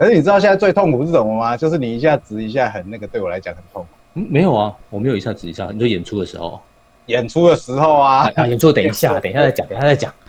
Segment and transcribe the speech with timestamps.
[0.00, 1.54] 可是你知道现在最痛苦是什么吗？
[1.54, 3.88] 就是你一下直一下很，那个对我来讲很痛苦。
[4.14, 6.58] 嗯，没有啊，我没有一下子一下，你说演出的时候，
[7.04, 10.10] 演出的时候啊，啊，演出等一下， 等一下再讲，等一下再讲。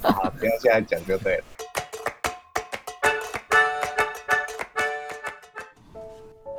[0.00, 1.44] 好，不要现在讲就对了。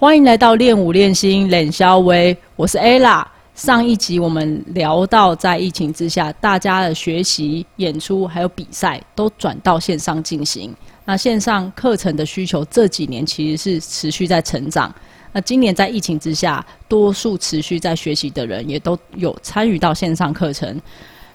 [0.00, 3.26] 欢迎来到练舞练心冷肖威，我是 ella。
[3.56, 10.72] 上一集我们聊到，在疫情之下，大家的学习、演出还有比赛都转到线上进行。
[11.04, 14.94] 那线上课程的需求这几年其实是持续在成长。
[15.32, 20.80] 那今年在疫情之下，多数持续在学习的人也都有参与到线上课程。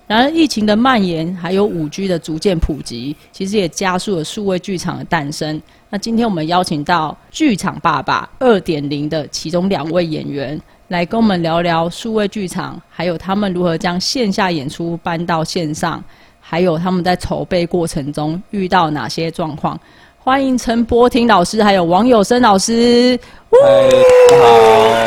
[0.06, 5.62] 然而，疫情的蔓延还有五 G 的逐渐普及，其实也加速了数位剧场的诞生。
[5.90, 10.60] 那今天我们邀请到剧场爸爸二点零的其中两位演员，
[10.90, 16.04] 来跟我们聊聊数位剧场，还有他们如何将线下演出搬到线上，
[16.42, 19.80] 还有他们在筹备过程中遇到哪些状况。
[20.20, 23.18] 欢迎陈柏廷老师，还有王友生老师。
[23.50, 23.90] 嗨，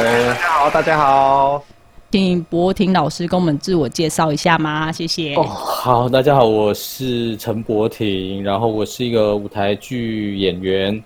[0.03, 1.76] 大家好，大家好。
[2.13, 4.93] 请博婷老师跟我们自我介绍一下吗？
[4.93, 5.35] 谢谢。
[5.35, 11.03] 哦，好，大家好，我是陈博婷，然后我是一个舞台剧演员，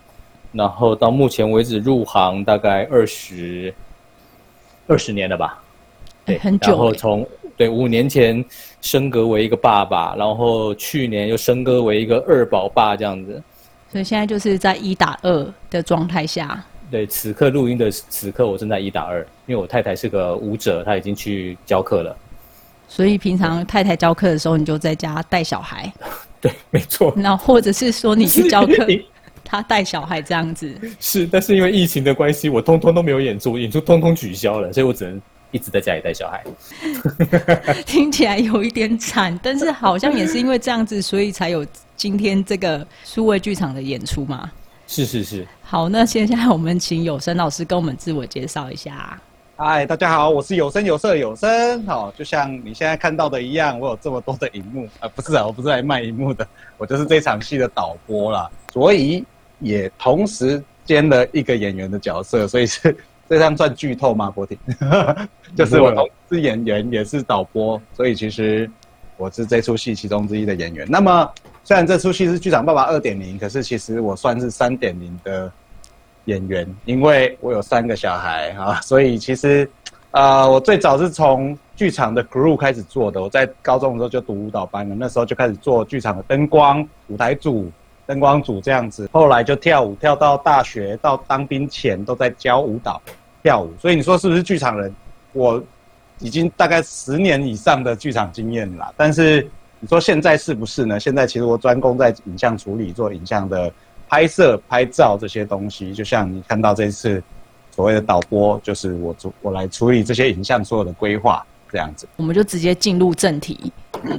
[0.52, 3.74] 然后到目前为止入行大概二十
[4.86, 5.58] 二十年了吧？
[6.26, 6.68] 对，很久。
[6.70, 8.44] 然后从对五年前
[8.82, 13.42] 升格为一个爸爸，然后去年又升格为一个二宝爸这样子。
[13.90, 16.62] 所以现在就是在一打二的状态下。
[16.90, 22.16] 对，此刻录音的此刻，我正在一打二，因为我太太是个舞者，她已经去教课了。
[22.88, 25.92] 所以平常太太教课的时候，你就在家带小孩。
[26.40, 27.12] 对，没错。
[27.16, 28.86] 那或者是说你去教课，
[29.44, 30.74] 他带小孩这样子。
[30.98, 35.22] 是，但是因为疫情的关系，我通通都没有演出，演出通通取消了，所以我只能
[35.52, 36.44] 一直在家里带小孩。
[37.86, 41.64] 听起来有一点惨，但是好像也是因为这样子，所以才有
[41.96, 44.50] 今天这个数位剧场的演出嘛。
[44.90, 45.46] 是是是。
[45.62, 49.16] 好，那现在我们请有声老师跟我们自我介绍一下。
[49.56, 51.80] 嗨，大家好，我是有声有色有声。
[51.86, 56.44] 好，就像你现在看到的一样，我有这么多的荧幕啊，不是啊，我不是来卖荧幕的，
[56.76, 59.24] 我就是这场戏的导播啦，所以
[59.60, 62.96] 也同时兼了一个演员的角色，所以是
[63.30, 64.28] 这样算剧透吗？
[64.28, 64.58] 博婷，
[65.54, 68.68] 就是我同时是演员也是导播，所以其实
[69.16, 70.84] 我是这出戏其中之一的演员。
[70.90, 71.30] 那么
[71.64, 75.50] 虽然这出戏是剧场爸爸二点零，可是其实我算是三点零的。
[76.26, 79.68] 演员，因为我有三个小孩啊，所以其实，
[80.10, 83.20] 呃，我最早是从剧场的 crew 开始做的。
[83.20, 87.72] 我在高中的时候就读舞蹈班了，那时候就开始做剧场的灯光、舞台组、
[88.06, 89.08] 灯光组这样子。
[89.10, 93.00] 后来就跳舞，跳到大学，到当兵前都在教舞蹈、
[93.42, 93.72] 跳舞。
[93.80, 94.94] 所以你说是不是剧场人？
[95.32, 95.60] 我
[96.18, 98.92] 已经大概十年以上的剧场经验了。
[98.94, 99.50] 但是
[99.80, 101.00] 你说现在是不是呢？
[101.00, 103.72] 现在其实我专攻在影像处理，做影像的。
[104.12, 107.22] 拍摄、拍照这些东西，就像你看到这次
[107.70, 112.08] 所谓的导播，就是我主我来处理这些影像所有的规划这样子。
[112.16, 113.72] 我们就直接进入正题，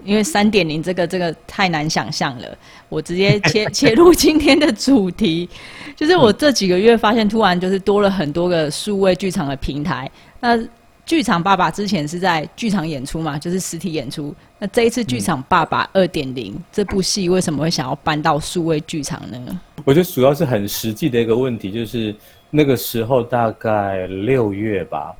[0.05, 2.57] 因为三点零这个这个太难想象了，
[2.87, 5.49] 我直接切 切入今天的主题，
[5.93, 10.57] 就是我这几个月发现，突然就是多了很多个数位剧场的平台，那。
[11.05, 14.33] 剧场爸爸之前是在剧场演出嘛，就是实体演出。
[14.59, 19.59] 那这一次剧场爸爸二点零这部戏为什么会想要搬到数位剧场呢？
[19.83, 22.15] 我觉得主要是很实际的一个问题，就是
[22.49, 25.13] 那个时候大概六月吧，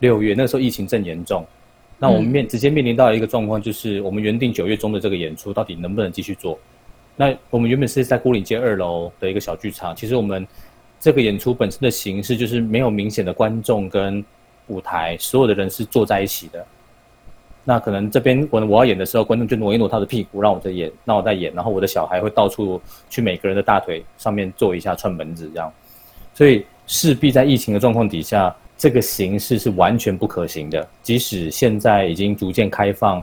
[0.00, 1.44] 六月那时候疫情正严重，
[1.98, 6.56] 那我们面直接面临到一个状况，就是我们原定九月中的这个演出到底能不能继续做？
[7.16, 10.46] 那我们原本是在孤岭街二楼的一个小剧场，其实我们
[11.00, 14.24] 这个演出本身的形式就是没有明显的观众跟。
[14.68, 16.64] 舞台所有的人是坐在一起的，
[17.64, 22.80] 那可能这边我我要演的时候，观众就挪一挪他的屁股，让我在演，让我在演，然后我的小孩会到处
[23.10, 25.72] 去每个人的大腿上面坐一下串门子这样，
[26.34, 30.86] 所以势必在疫情的状况底下，这个形式是完全不可行的。
[31.02, 33.22] 即使现在已经逐渐开放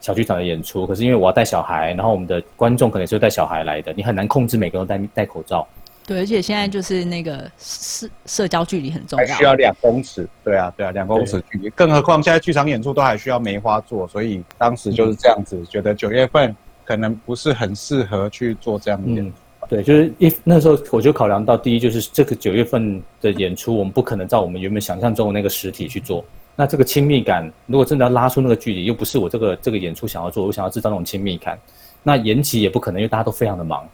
[0.00, 5.66] 小剧场的演出，可是因为我要带小孩，然后我们的观众可能是带小孩来的，你很难控制每个人戴戴口罩。
[6.08, 10.26] 对，而且现在就是那个社社交距离很重要，还需要两公尺。
[10.42, 11.68] 对啊，对啊，两公尺距离。
[11.68, 16.56] 更何况现在剧场演出都还需要梅花座，所以当时就是这样子，觉得九月份
[16.86, 19.68] 可能不是很适合去做这样的演出吧。
[19.68, 26.24] 对，就是一那时候我就考量到，第一就是这个九月份的演出，我们不可能照我们原本想象中的那个实体去做。
[26.56, 31.58] 那这个亲密感，如果真的要拉出那个距离，又不是我这个这个演出想要做，我想要制造那种亲密感，
[32.02, 33.86] 那延期也不可能，因为大家都非常的忙。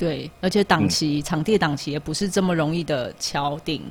[0.00, 3.82] 对，而且档期、场地档期也不是这么容易的敲定。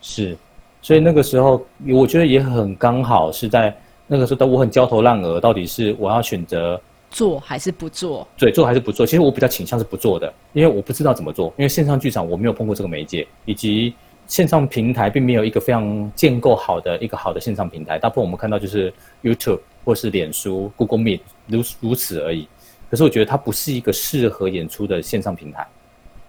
[0.00, 0.38] 是，
[0.80, 3.76] 所以那个时候我觉得也很刚好是在
[4.06, 6.80] 那个时候，我很焦头烂额，到底是我要选择
[7.10, 8.24] 做还是不做？
[8.38, 9.04] 对，做还是不做？
[9.04, 13.92] 其实我比较倾向是不做的，因为我不知道怎么做，因为线上剧场我没有碰过这个媒介，以及
[14.28, 22.46] 线上平台并没有一个非常建构好的一个好的线上平台，大部分我们看到就是 YouTube 或是脸书、Google Meet 如如此而已。
[22.90, 25.66] 可是我觉得它不是一个适合演出的线上平台。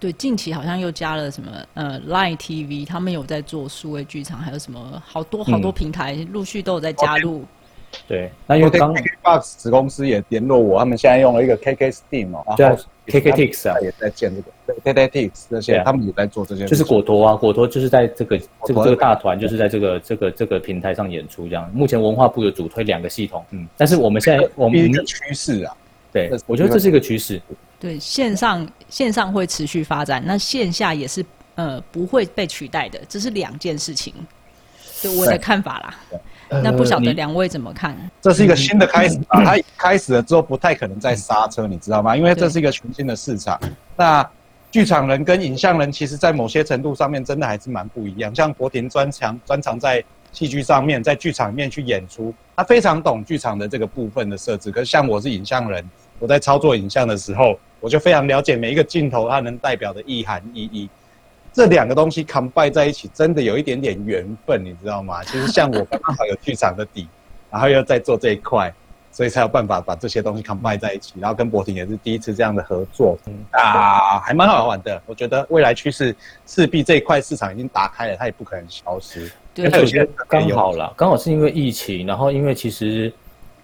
[0.00, 7.44] 对，近期好像又加了什么呃 Line TV，他们有在做数位剧场，还有什么好多好多平台陆续都有在加入。
[8.06, 12.66] 对，那因为刚 KKBOX 子公司也联络我，他们现在用了一个 KK Steam 哦，对
[13.20, 16.66] ，KKTix 啊也在建这个，对，KKTix 这些他们也在做这些。
[16.66, 21.68] 就是果陀啊，果陀就是在这个这个这个大团，就是在这个这个这个平台上演出这样。
[21.72, 25.74] 目前文化部有主推两个系统，嗯，但是我们现在我们一个趋势啊，
[26.12, 27.40] 对，我觉得这是一个趋势。
[27.78, 31.24] 对，线上线上会持续发展，那线下也是
[31.54, 34.12] 呃不会被取代的，这是两件事情，
[35.00, 35.94] 就我的看法啦。
[36.50, 37.94] 那不晓得两位怎么看？
[38.22, 39.44] 这是一个新的开始啊！
[39.44, 42.16] 它开始了之后不太可能再刹车，你知道吗？
[42.16, 43.60] 因为这是一个全新的市场。
[43.94, 44.26] 那
[44.70, 48.34] 剧场人跟影像人，其实在某些程度上面真的还是蛮不一样。
[48.34, 50.02] 像国庭专长专长在
[50.32, 54.70] 戏剧上面，在剧场里面去演出，他非常懂剧场的这个部分的设置。
[54.70, 55.84] 可是像我是影像人，
[56.18, 57.58] 我在操作影像的时候。
[57.80, 60.90] 我就非常了解每一个镜头它能代表的意涵意义，
[61.52, 65.22] 这两个东西 combine 在一起，真的有一点点缘分，你知道吗？
[65.22, 67.06] 其实像我刚好有剧场的底，
[67.52, 68.74] 然后又在做这一块，
[69.18, 71.14] 所以才有办法把这些东西 combine 在一起。
[71.18, 73.18] 然后跟博婷也是第一次这样的合作，
[73.50, 75.02] 啊，还蛮好玩的。
[75.06, 76.14] 我觉得未来趋势
[76.46, 79.28] 势必这一块市场已经打开了，它也不可能消失。
[79.52, 83.12] 对，有些刚好了，刚好是因为疫情，然后因为其实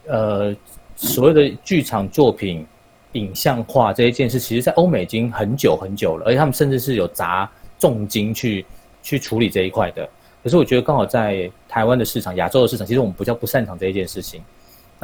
[0.09, 0.53] 呃
[0.97, 2.67] 所谓的剧场作品。
[3.13, 7.49] 影像化这一件事，其实，在欧美已经很久很久了，而且他们甚至是有砸
[7.79, 8.67] 重金去
[9.05, 10.05] 去处理这一块的。
[10.43, 14.43] 可是，我觉得刚好在台湾的市场、亚洲的市场，其实我们比较不擅长这一件事情。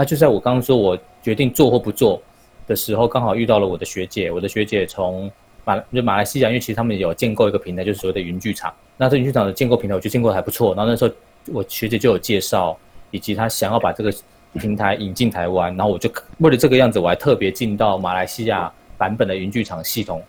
[0.00, 2.22] 那就在我刚刚说我决定做或不做
[2.66, 4.30] 的时候，刚好遇到了我的学姐。
[4.30, 5.30] 我的学姐从
[5.62, 8.72] 马就马来西亚，因为其实他们有建构一个平台，就是所谓的云剧场。
[8.96, 10.74] 那这云剧场的建构平台，我觉得建构还不错。
[10.74, 11.12] 然后那时候
[11.52, 12.74] 我学姐就有介绍，
[13.10, 14.10] 以及她想要把这个。
[14.54, 18.68] 平台引进台湾，然后我就为了这个样子，我还特别进到马来西亚
[18.98, 20.20] 版本的云剧场系统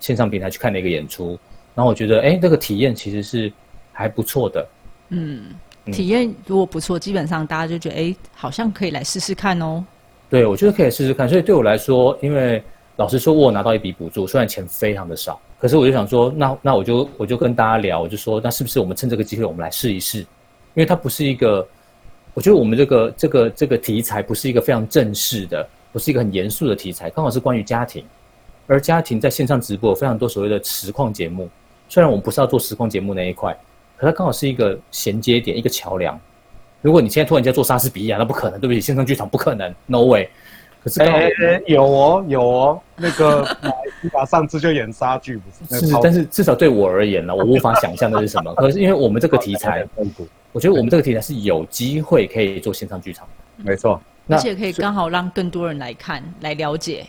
[0.00, 1.38] 线上平台去看了一个演出，
[1.74, 3.52] 然后我觉得，哎，这个体验其实是
[3.92, 4.66] 还不错的。
[5.10, 5.54] 嗯，
[5.92, 9.84] 体验如果不错，基本上大家就觉得，哎，好像可以来试试看哦。
[10.28, 11.28] 对，我觉得可以试试看。
[11.28, 12.62] 所以对我来说，因为
[12.96, 20.18] 老实说，我拿到一笔补助，虽然钱非常的少，可是我就想说，那那我就我就跟大家聊，我就说，那是不是我们趁这个机会，我们来试一试？
[20.18, 20.26] 因
[20.74, 21.66] 为它不是一个。
[22.34, 28.04] 我觉得我们这个这个这个题材不是一个非常正式的，不是一个很严肃的题材，刚好是关于家庭，
[28.66, 31.48] 而家庭在线上直播有非常多所谓的实况节目，
[31.88, 33.58] 虽然我们不是要做实况节目那一块，
[33.96, 36.18] 可它刚好是一个衔接点，一个桥梁。
[36.82, 40.28] 如果你现在突然间做莎士比亚，那不可能，对不起，线上剧场不可能，no way。
[40.84, 41.30] 可是哎，
[41.66, 43.44] 有哦有哦，那个
[44.12, 45.86] 马上次就演莎剧不是？
[45.88, 48.54] 是，但是至少对我而言呢，我无法想象那是什么。
[48.56, 49.86] 可是因为我们这个题材。
[50.52, 53.28] 我觉得我们这个题材是有机会可以做线上剧场，
[53.58, 57.04] 没错，而且可以刚好让更多人来看、来了解。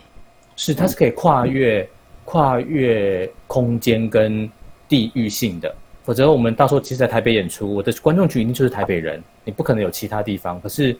[0.54, 1.88] 是，它是可以跨越
[2.26, 4.50] 跨越空间跟
[4.86, 5.74] 地域性的。
[6.08, 10.58] 否则，我们到时候其实，在台北演出，我的观众群一定就是台北人，你不可能有其他地方。
[10.58, 10.96] 可是，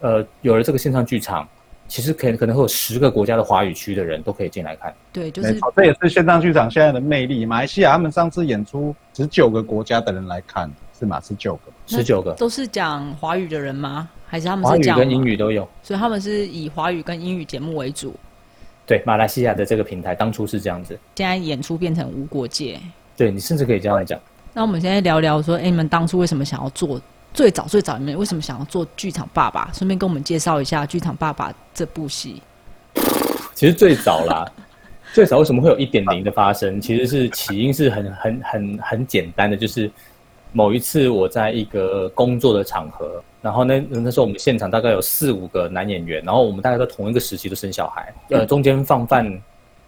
[0.00, 1.48] 呃，有了这个线上剧场，
[1.88, 4.94] 其实可能可能会有十个国家的华语区的人都可以进来看。
[5.14, 7.46] 对，就是这也是线上剧场现在的魅力。
[7.46, 10.70] 马来西亚他们上次演出，十九个国家的人来看。
[10.98, 11.18] 是吗？
[11.22, 14.10] 十九个，十九个都是讲华语的人吗？
[14.26, 15.66] 还是他们华语跟英语都有？
[15.82, 18.14] 所以他们是以华语跟英语节目为主。
[18.86, 22.78] 对，马来西亚的这个平台当初是这样子，现在演出变成无国界。
[23.16, 24.20] 对你甚至可以这样来讲。
[24.54, 27.00] 那我们现在聊聊说，哎，你们当初为什么想要做？
[27.34, 29.68] 最早最早你们为什么想要做剧场爸爸？
[29.74, 32.40] 顺便跟我们介绍一下剧场爸爸这部戏。
[33.54, 34.46] 其实最早啦，
[35.12, 36.80] 最早为什么会有一点零的发生？
[36.80, 39.90] 其实是起因是很很很很简单的，就是。
[40.56, 49.28] 某一次，我在一个工作的场合，然后那那时候我们现场大概有四五个男演员，然后我们大概在同一个时期都生小孩，呃，中间放饭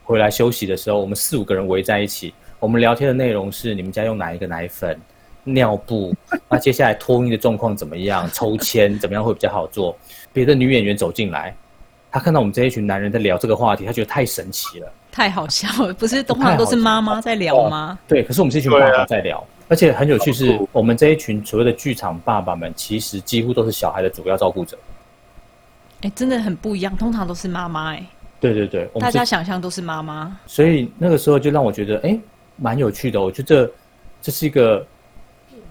[0.03, 4.99] 回来休息的时候，我们四五个人围在一起，我们聊天的内容是你们家用哪一个奶粉、
[5.45, 6.15] 尿布，
[6.49, 8.29] 那接下来托婴的状况怎么样？
[8.33, 9.97] 抽签怎么样会比较好做？
[10.33, 11.55] 别的女演员走进来，
[12.11, 14.93] 她看到我们这一群男人在聊这个话题，她觉得太神奇了。
[15.13, 17.99] 太好笑了，不是通常都是妈妈在聊吗？
[18.09, 24.79] 对，可是我们这群爸爸在聊，而且很有趣是，我们这一群所谓的剧场爸爸们，其实几乎都是小孩的主要照顾者。
[26.03, 28.05] 哎，真的很不一样，通常都是妈妈哎。
[28.39, 32.19] 对对对，大家想象都是妈妈，所以那个时候就让我觉得，哎，
[32.57, 33.21] 蛮有趣的。
[33.21, 33.71] 我觉得
[34.21, 34.85] 这是一个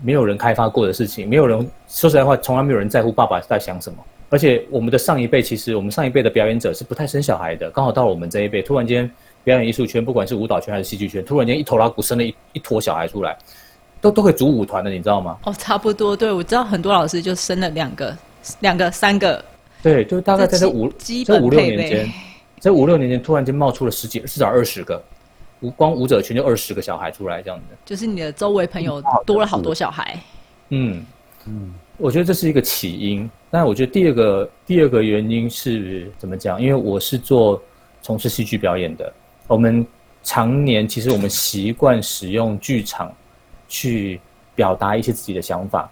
[0.02, 3.98] 没有人开发过的事情，没有人说实在话，从来没有人在乎爸爸在想什么。
[4.30, 9.10] 而且我们的上一辈，其实我们上一辈的表演者是不太生小孩的，刚好到了我们这一辈，突然间
[9.44, 13.38] 表演艺术圈，不管是舞蹈圈还是戏剧圈，突然间一头拉骨生了一一坨小孩出来，
[14.02, 15.38] 都都可以组舞团的，你知道吗？
[15.44, 18.18] 哦，差不多，对我知道很多老师就生了两个、
[18.62, 19.44] 两个、三个，
[19.84, 22.12] 对，就大概在这五这五六年间。
[22.60, 25.02] 在五六年间，突然间冒出了十几、至少二十个，
[25.66, 27.76] 舞光舞者群就二十个小孩出来，这样子。
[27.84, 30.20] 就是你的周围朋友多了好多小孩。
[30.70, 31.04] 嗯
[31.46, 33.28] 嗯，我觉得这是一个起因。
[33.50, 36.62] 但我觉得第二个第二个原因是怎么讲？
[36.62, 37.60] 因为我是做
[38.02, 39.12] 从事戏剧表演的，
[39.48, 39.86] 我们
[40.24, 43.12] 常年其实我们习惯使用剧场
[43.68, 44.22] 去
[44.54, 45.90] 表达一些自己的想法，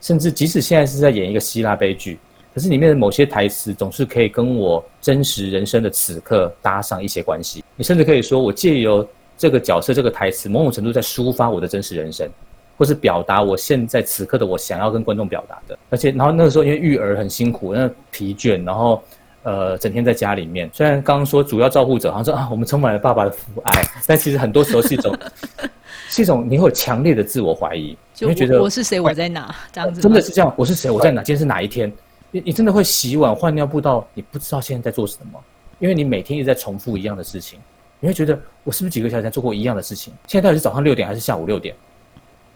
[0.00, 2.18] 甚至即使现在是在演一个希腊悲剧。
[2.54, 7.64] 可是里面的某些台词总是可以跟我真实人生的此刻搭上一些关系。
[7.74, 9.06] 你甚至可以说，我借由
[9.36, 12.30] 这个角色、这个台词，某种程度在抒发我的真实人生，
[12.78, 15.76] 或是表达我现在此刻的我想要跟观众表达的。
[15.90, 19.02] 而且，然后那个时候因为育儿很辛苦，那疲倦，然后
[19.42, 20.70] 呃，整天在家里面。
[20.72, 25.12] 虽然刚刚说主要照顾者好像说啊，我们充满了爸爸的父爱，但其实很多时候是一种，
[26.08, 30.00] 是一种你会有强烈的自我怀疑，就会觉得我是谁，我在哪这样子。
[30.00, 31.20] 真的是这样，我是谁，我在哪？
[31.24, 31.92] 今天是哪一天？
[32.34, 35.40] 你你真的会洗碗换尿布到你不知道现在在做什么，
[35.78, 37.60] 因为你每天一直在重复一样的事情，
[38.00, 40.12] 你会觉得我是不是几个小时前做过一样的事情？
[40.26, 41.76] 现在到底是早上六点还是下午六点？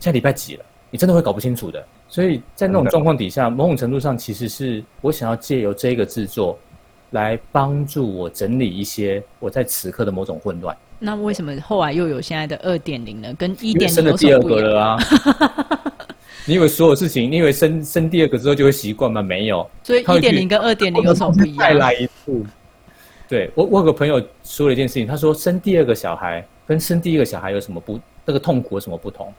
[0.00, 0.64] 现在礼拜几了？
[0.90, 1.86] 你真的会搞不清楚的。
[2.08, 6.58] 所以在那种状况底下，某种程度上其实是我想要借由这个制作，
[7.10, 10.76] 来帮助我整理一些我在此刻的某种混乱。
[10.98, 13.32] 那为什么后来又有现在的二点零呢？
[13.34, 14.98] 跟一点零有什么不一样啊？
[16.48, 19.20] 你以为所有事情，你以为生生第二个之后就会习惯吗？
[19.20, 19.68] 没有。
[19.82, 21.58] 所以一点零跟二点零有什么不一样？
[21.58, 22.42] 再来一次。
[23.28, 28.00] 对我，我有个朋友说了一件事情，他说生第二个小孩跟生第一个小孩有什么不？
[28.24, 29.30] 那个痛苦有什么不同？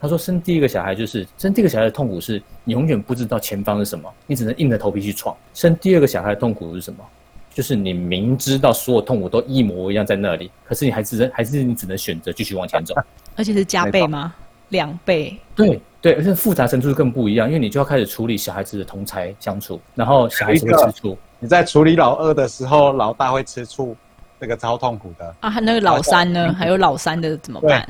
[0.00, 5.36] 他说生第一个小孩就是生第一个小孩的痛苦是你永远不知道前方是什么，你只能硬着头皮去闯。
[5.54, 7.04] 生第二个小孩的痛苦是什么？
[7.52, 12.94] 就是你明知道所有痛苦都一模一样在那里，可是你还是还是你只能选择继续往前走。
[13.34, 14.32] 而且是加倍吗？
[14.68, 15.36] 两倍？
[15.56, 15.80] 对。
[16.02, 21.16] 对，而且复杂程度更不一样，因为你就要开始处理小孩子的同才相处，然后小孩子会吃醋。
[21.38, 23.96] 你在处理老二的时候，老大会吃醋，
[24.40, 25.34] 这个超痛苦的。
[25.40, 26.52] 啊，那个老三呢？
[26.52, 27.86] 还有老三的怎么办？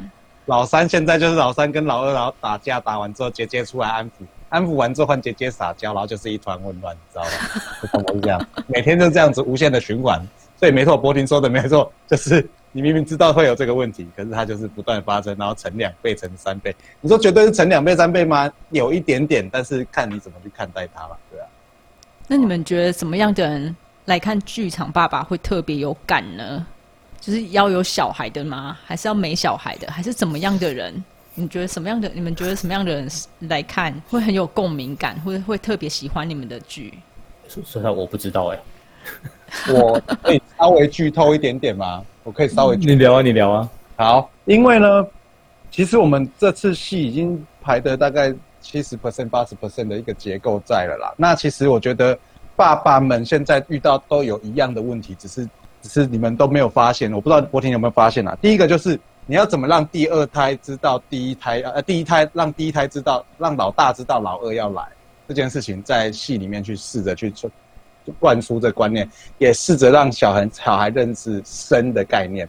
[0.46, 7.30] 老三现在就是老三跟老二然后打架，打完之后姐姐出来安抚，安抚完之后换姐姐撒娇，然后就是一团混乱，你知道吗？
[8.12, 10.20] 是这样，每天就这样子无限的循环。
[10.62, 12.48] 所以没错，柏婷说的没错，就是。
[12.74, 16.74] 你明明知道会有这个问题，可是它就是不断发生，然后乘两倍、乘三倍。
[17.02, 18.50] 你说绝对是乘两倍、三倍吗？
[18.70, 21.46] 有一点点，但是看你怎么去看待它了，对啊。
[22.26, 23.76] 那你们觉得什么样的人
[24.06, 26.66] 来看剧场爸爸会特别有感呢？
[27.20, 28.78] 就是要有小孩的吗？
[28.86, 29.92] 还是要没小孩的？
[29.92, 31.04] 还是怎么样的人？
[31.34, 32.08] 你觉得什么样的？
[32.14, 33.06] 你们觉得什么样的人
[33.40, 36.94] 来看会很有共鸣感，或者会特别喜欢你们的剧？
[37.48, 38.58] 说实话，我不知道哎。
[39.72, 42.02] 我可以稍微剧透一点点吗？
[42.24, 43.68] 我可以稍微你聊啊，你聊啊。
[43.96, 45.06] 好，因为呢，
[45.70, 51.12] 其实我们这次戏已经排的大概七十 percent、八十 percent 的一个结构在了啦。
[51.16, 52.16] 那其实我觉得
[52.56, 55.48] 爸爸们现在遇到都有一样的问题，只是
[55.82, 57.12] 只是你们都没有发现。
[57.12, 58.36] 我不知道博婷有没有发现啊？
[58.40, 64.82] 第一个就是你要怎么让第二胎知道第一胎呃第一胎让第一胎知道让老大知道老二要来
[65.28, 67.50] 这件事情，在戏里面去试着去做。
[68.18, 72.48] 灌输这观念，也试着让小孩小孩认识生的概念，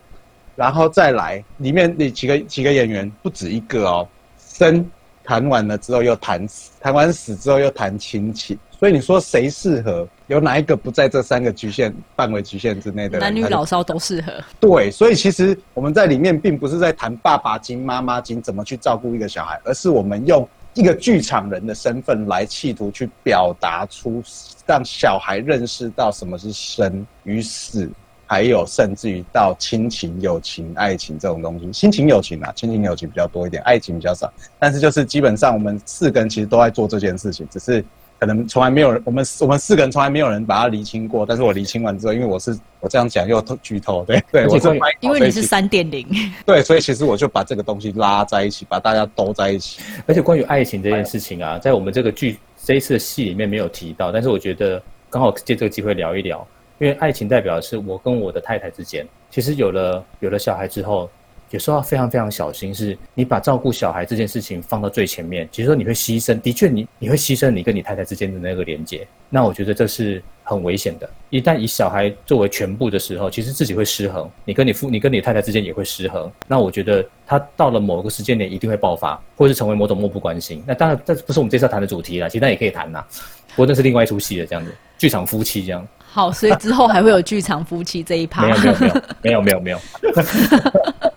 [0.56, 4.08] 然后再来里面那几个几个演员不止一个哦，
[4.38, 4.90] 生
[5.24, 10.08] 谈完了之后又谈死，谈完死之后又谈亲情，所以你说谁适合？
[10.28, 13.20] 有哪一个不在这三个局限范围局限之内的？
[13.20, 14.34] 男女老少都适合。
[14.60, 20.48] 对，所以其实我们在里面并不是在谈爸爸经、妈妈经怎么去照顾一个小孩，而是我们用。
[20.74, 24.24] 一个剧场人的身份来企图去表达出，
[24.66, 27.90] 让小孩认识到什么是生与死，
[28.26, 31.72] 还有甚至于到亲情、友情、爱情这种东西。
[31.72, 34.32] 亲情、友情啊，亲情、友情比较多一点，爱情比较少。
[34.60, 37.84] 但是就是基本上我们四个人其实都在做这件事情，只是。
[38.26, 41.26] 可能从来没有人，我们我们四个人从来没有人把它厘清过。
[41.26, 46.08] 但是我厘清完之后，因为我是我这样讲又剧透，对对，我是因为你是三点零，
[46.46, 49.82] 对，所以其实我就把这个东西拉在一起，把大家都在一起。
[50.08, 56.48] 而且关于爱情这件事情啊，在我们这个剧这一次的戏里面没有提到，但是我觉得刚好借这个机会聊一聊，
[56.80, 59.08] 因因为爱情代表的是我跟我的太太之间。
[59.32, 61.10] 其实有了有了小孩之后，
[61.54, 65.48] 有时候要非常非常小心，是你把照顾小孩这件事情放到最前面。
[65.52, 69.08] 其实说你会牺牲，的确你你会牺牲你跟你太太之间的那个连接。
[69.30, 71.08] 那我觉得这是很危险的。
[71.30, 74.28] 一旦以小孩作为全部的时候，其实自己会失衡。
[74.46, 76.32] 你跟你父你跟你太太之间也会失衡。
[76.48, 80.64] 那我觉得他到了某个时间点一定会爆发，或是成为某种漠不关心。
[80.66, 83.06] 那当然这不是我们这次要谈的主题了，其他也可以谈呐。
[83.50, 85.88] 不过那是另外一出戏了，这样子，剧场夫妻这样。
[86.00, 88.42] 好，所以之后还会有剧场夫妻这一趴。
[88.42, 89.80] 没有没有没有没有没有没有。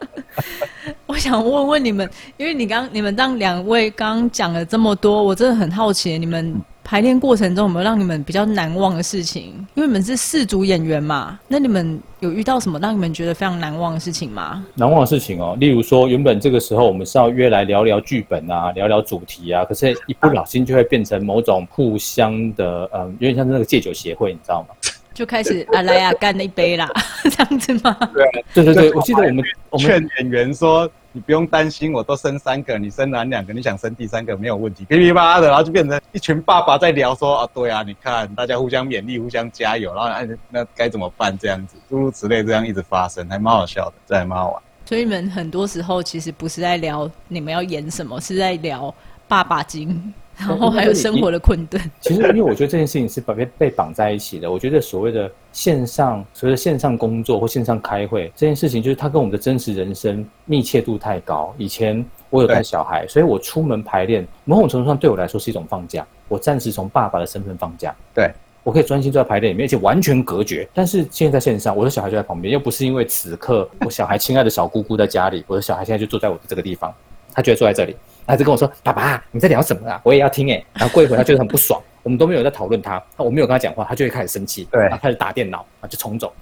[1.16, 2.06] 我想问问你们，
[2.36, 6.54] 因为你刚你们让两位刚刚讲了这么多，我真的很好奇，你们
[6.84, 9.44] 排练过程中有没有让你们比较难忘的事情？
[9.72, 14.62] 因为你们是四组演员嘛，那你们有遇到什么让你们觉得非常难忘的事情吗？
[14.74, 24.74] 难忘的事情哦，例如说，原本这个时候我们是要约来聊聊剧本啊，聊聊主题啊，可是一不小心就会变成某种互相的，嗯，有点像是那个戒酒协会，你知道吗？
[25.14, 26.86] 就开始啊来呀，干了一杯啦，
[27.24, 27.96] 这样子吗？
[28.12, 44.62] 对对对对，我记得我们我们 劝演员说，你不用担心，我都生三个，你生男两个，你想生第三个没有问题，噼噼啪啪的，然后就变成一群爸爸在聊说啊，对啊，你看大家互相勉励，互相加油，然后哎那该怎么办这样子，诸如此类这样一直发生，还蛮好笑的，这还蛮好玩。
[44.84, 48.94] 所以你们很多时候其实不是在聊你们要演什么，是在聊
[49.26, 50.12] 爸爸经。
[50.36, 51.80] 然后还有生活的困顿。
[52.00, 54.50] 其实，因为我觉得这件事情是被被绑在一起的。
[54.50, 61.54] 我觉得所谓的线上，所谓的线上工作或线上开会这件事情，就是它跟我们的真实人生密切度太高。
[61.56, 66.06] 以前我有带小孩，所以我出门排练，某种程度上对我来说是一种放假。
[66.28, 68.30] 我暂时从爸爸的身份放假，对
[68.62, 70.68] 我可以专心坐在排练里面，而且完全隔绝。
[70.74, 76.92] 但是现在在线上，我的小孩就在旁边，又不是因为此刻我小孩亲爱的小姑姑在家里，我的小孩现在就坐在我的这个地方，
[77.32, 77.96] 他就坐在这里。
[78.26, 80.00] 他就跟我说：“爸爸，你在聊什么啊？
[80.02, 86.32] 我也要听哎。”然后过一会儿，他觉得很不爽，我们都没有在讨论他，我没有跟他讲话，他就会开始生气，对，开始打电脑，啊，就冲走。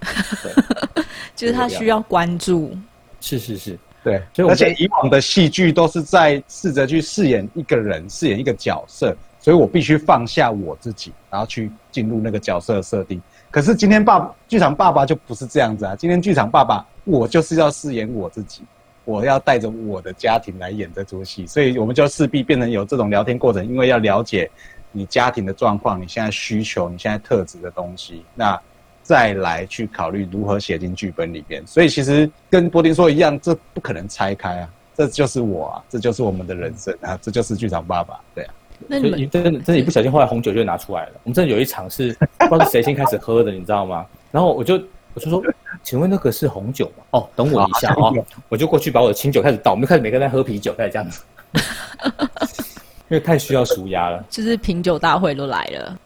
[1.36, 2.76] 就是他需要关注。
[3.20, 4.22] 是是是，对。
[4.32, 13.20] 所以而且以往的戏剧都是在试着去饰演一个人，饰演一个角色，所以我必须放下我自己，然后去进入那个角色设定。
[13.50, 15.94] 可是今天爸剧场爸爸就不是这样子啊！
[15.96, 18.62] 今天剧场爸爸，我就是要饰演我自己。
[19.04, 24.48] 我要带着我的家庭来演这出戏，所以我们就势必变成有这种聊天过程，因为要了解
[24.92, 28.60] 你家庭的状况、你现在需求、你现在特质的东西，那
[29.02, 31.66] 再来去考虑如何写进剧本里边。
[31.66, 38.54] 所以其实跟波丁说一样，这不可能拆开啊，这就是我啊，这就是我们的人生啊，这就是剧场爸爸，对啊。
[38.86, 41.12] 那你们真的真的，一不小心后来红酒就拿出来了。
[41.24, 44.06] 我们真的有一场是不知道是谁先开始喝的，你知道吗？
[44.30, 44.80] 然后我就。
[45.14, 45.42] 我就说，
[45.82, 47.04] 请问那个是红酒吗？
[47.10, 48.12] 哦，等我一下啊，
[48.48, 51.22] 我就过去把我的清酒开始倒，我们开始每个人在喝啤酒，开始这样子，
[53.08, 54.24] 因为太需要熟压了。
[54.30, 55.98] 就是品酒大会都来了，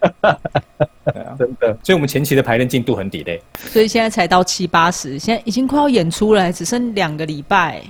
[1.05, 1.77] 对啊，真的。
[1.83, 7.83] 所以我们前期的排练进度很 delay，所以现在才到七八十，现在已经快要演出了，只剩两个礼拜。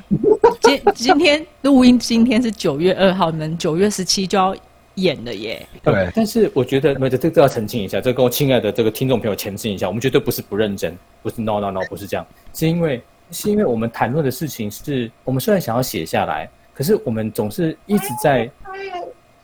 [0.63, 4.55] 今今天录音，今天是九月二号，你们九月十七就要。
[4.97, 13.03] 演的耶，对，但是我觉得，没这这个要澄清一下，这跟我亲爱的这个听众朋友澄清一下，我们绝对不是不认真，不是 no no no，不是这样，是因为
[13.33, 18.49] 是因为我们谈论的事情是，我们虽然想要写下来，可是我们总是一直在，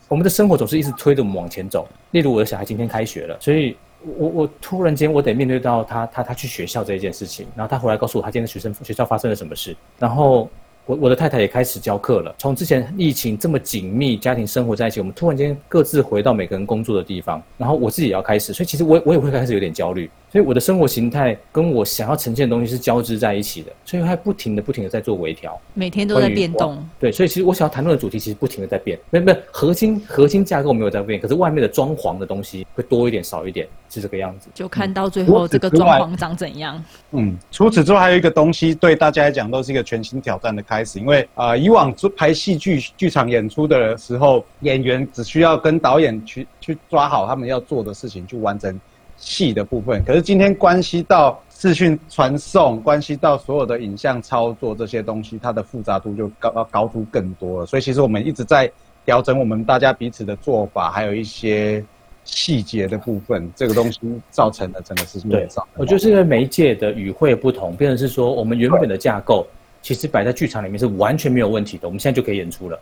[0.07, 1.89] 我们的生活总是一直推着我们往前走。
[2.13, 3.77] 例如我的小孩今天开学了，所以
[4.17, 10.49] 我我突然间我得面对到他他他去学校这一件事情，然后他回来告诉我他今天学生学校发生了什么事，然后。
[10.87, 12.35] 我我的太太也开始教课了。
[12.39, 20.11] 从之前疫情这么紧密，家庭生活在一起，我们突然间各自回到每个人工作的地方，然后我自己也要开始，所以其实我我也会开始有点焦虑。
[20.33, 26.79] 所以我的生活形态跟我想要呈现的东西是交织在一起的，所以它不停的不停的在做微调，每天都在变动。
[27.01, 34.49] 对，所以其实我想要谈论的主题其实不停的在变，没没核心核心架构没有在变，可是外面的装潢的东西会多一点少一点，是这个样子。
[34.55, 36.81] 就看到最后这个装潢长怎样。
[37.11, 48.79] 嗯，除此之外还有一个东西对大家来讲都是一个全新挑战的开始，因为啊以往做拍戏剧剧场演出的时候，演员只需要跟导演去去抓好他们要做的事情，去完成。
[49.21, 57.67] 细的部分，可是今天关系到视讯传送，关系到所有的影像操作这些东西，它的复杂度就高要高出更多了。
[57.67, 58.69] 所以其实我们一直在
[59.05, 61.85] 调整我们大家彼此的做法，还有一些
[62.25, 65.47] 细节的部分，这个东西造成的真的是对。
[65.77, 69.47] 我觉得是因为媒介的语汇不同，变成是说我们原本的架构
[69.83, 72.81] 其实摆在剧场里面是完全没有问题的，我们现在就可以演出了。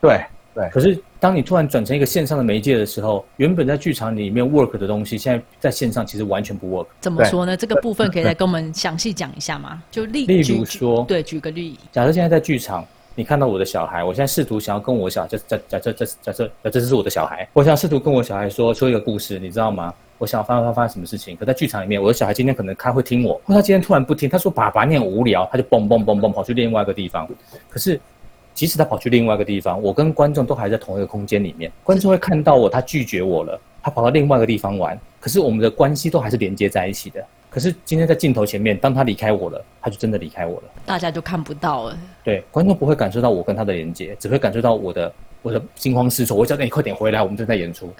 [0.00, 0.20] 对。
[0.56, 6.86] 对，可是当你突然转成一个线上的媒介的时候，原本在剧场里面 work 的东西，现在在线上其实完全不 work。
[6.98, 7.54] 怎么说呢？
[7.54, 9.82] 这个部分可以再跟我们详细讲一下吗？
[9.90, 12.82] 就例例如说，对，举个例，假设现在在剧场，
[13.14, 19.92] 你看到我的小孩，我现在试图想要跟我小，假假假设这假设假设这是我的小孩，我想试图跟我小孩说说一个故事，你知道吗？
[20.16, 21.36] 我想发发发生什么事情。
[21.36, 27.28] 可在剧场里面，我的小孩今天可能他会听我，或他今天突然不听，他说爸爸你很无聊，他就蹦蹦蹦蹦跑去另外一个地方。
[27.68, 28.00] 可是
[28.56, 37.22] 即使他跑去另外一个地方，我跟观众都还在同一个空间里面，观众会看到我，他拒绝我了，他跑到另外一个地方玩，可是我们的关系都还是连接在一起的。
[37.50, 40.64] 可是今天在镜头前面，当他离开我了，他就真的离开我了。
[40.86, 41.98] 大家就看不到了。
[42.24, 46.34] 对，观众不会感受到我跟他的连接，只会感受到我的我的惊慌失措。
[46.34, 47.92] 我叫你快点回来，我们正在演出。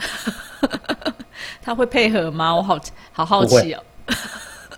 [1.61, 2.57] 他会配合吗？
[2.57, 2.79] 我好
[3.12, 3.83] 好好奇哦。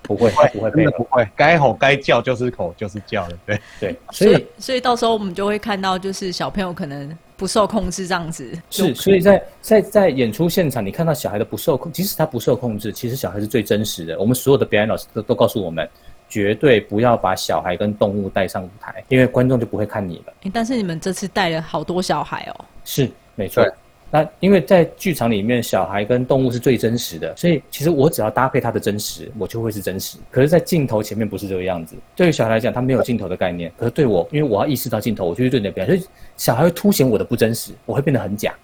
[0.09, 1.29] 不会，不会，真的不会。
[1.37, 3.97] 该吼该叫就是吼就是叫的，对对。
[4.11, 8.51] 所以所以到时候我们就会看到，就是小朋友可能不受控制这样子。
[8.71, 14.19] 是，所以在在在演出现场，你看到小孩的不受控，即使他不受控制，其实小孩是最真实的。
[14.19, 15.87] 我们所有的表演老师都都告诉我们，
[16.27, 20.33] 绝对不要把小孩跟动物带上舞台，因为观众就不会看你了。
[20.53, 22.65] 但是你们这次带了好多小孩哦。
[22.85, 23.63] 是，没错。
[24.11, 30.17] 那因为在剧场里面，小孩跟动物是最真实的，所以其实我只要搭配它的真实，我就会是真实。
[30.31, 31.95] 可是，在镜头前面不是这个样子。
[32.17, 35.97] 对于小孩来讲，他没有镜头的概念；可是对我，因为我要意识到镜头，我就会对你的表现。
[35.99, 38.55] 所以小孩会凸显我的不真实，我会变得很假。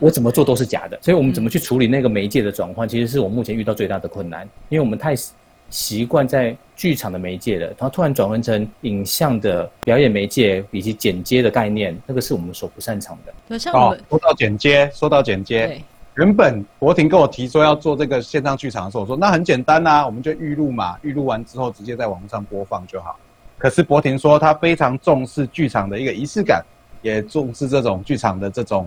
[0.00, 0.98] 我怎么做都是假的。
[1.00, 5.14] 所以我们怎么去处理那个媒介的转换，其实是我目前遇到最大的困难，因为我们太。
[5.72, 13.58] 习惯在剧场的媒介了，然后突然转换成影像的表演媒介以及剪接的概念，那个是我们所不擅长的。
[13.72, 15.80] 哦，说到剪接，说到剪接，
[16.16, 23.16] 原本博婷跟我提说要做这个线上剧场的时候，我说那很简单呐，我们就预录嘛，预录完之后直接在网络上播放就好。
[23.56, 26.62] 可是博婷说他非常重视剧场的一个仪式感，
[27.00, 28.86] 也重视这种剧场的这种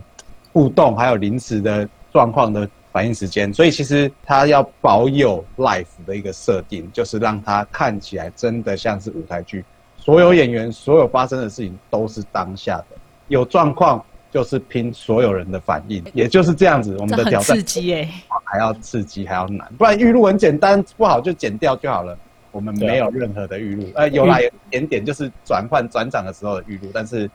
[0.54, 2.70] 互动，还有临时的状况的。
[2.96, 9.66] 反应时间，所以其实它要保有 life 的一个设定，就是让它看起来真的像是舞台剧。
[9.98, 12.96] 所有演员所有发生的事情都是当下的，
[13.28, 16.96] 有状况就是拼所有人的反应，也就是这样子。
[16.98, 18.10] 我们的挑战刺激哎，
[18.46, 22.18] 还要刺激，还要难，不然预录很简单，不好就剪掉就好了。
[22.54, 27.30] 我们没有任何的预录，呃，有来一点点就是转换转场的时候的预录，但是。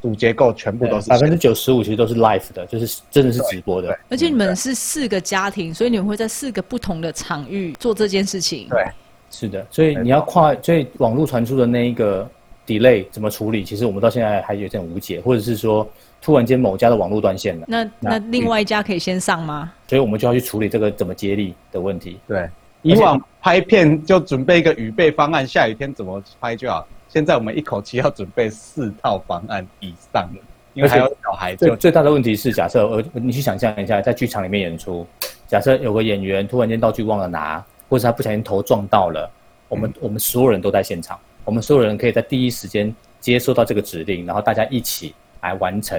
[0.00, 3.98] 主结构全部都是百分之九十五，其实都是 live 的，就是真的是直播的。
[4.08, 8.68] 而且你们是四个家庭，所以你们会在四个不同的场域做这件事情。
[8.70, 8.84] 对，
[9.30, 9.66] 是的。
[9.70, 12.28] 所以你要跨，所以网络传输的那一个
[12.66, 13.64] delay 怎么处理？
[13.64, 15.88] 其实我们到现在还有点无解，或者是说
[16.20, 19.72] 突然间某家的网络断线了，那那另外一家可以先上吗？
[19.88, 22.18] 所以我们就要去处理这个怎么接力的问题。
[22.26, 22.48] 对，
[22.82, 26.86] 以往拍片就准备一个预备方案，下雨天怎么拍就好。
[27.08, 30.40] 现在我们一口气要准备四套方案以上的，
[30.74, 31.56] 因为还有小孩。
[31.56, 35.06] 最最大的问题是，假设呃，你去想象一下，在剧场里面演出，
[35.46, 39.30] 假设有个演员突然间道具忘了拿，或者他不小心头撞到了，
[39.68, 45.98] 我们我们所有人都在现场，我们所有人可以在第一时间接收到这个指令，然后大家一起来完成，